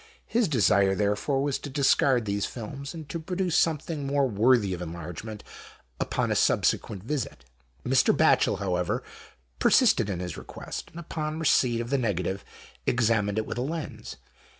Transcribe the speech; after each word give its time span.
His 0.25 0.47
desire, 0.47 0.95
therefore, 0.95 1.43
was 1.43 1.59
to 1.59 1.69
discard 1.69 2.25
these 2.25 2.47
films, 2.47 2.95
and 2.95 3.07
to 3.09 3.19
produce 3.19 3.55
something 3.55 4.07
more 4.07 4.27
worthy 4.27 4.73
of 4.73 4.81
enlargement, 4.81 5.43
upon 5.99 6.31
a 6.31 6.35
subsequent 6.35 7.03
visit. 7.03 7.45
Mr. 7.85 8.11
Batchel, 8.11 8.57
however, 8.57 9.03
persisted 9.59 10.09
in 10.09 10.19
his 10.19 10.37
request, 10.37 10.89
and 10.89 10.99
upon 10.99 11.37
receipt 11.37 11.81
of 11.81 11.91
the 11.91 11.99
negative, 11.99 12.43
examined 12.87 13.37
it 13.37 13.45
with 13.45 13.59
a 13.59 13.61
lens. 13.61 14.15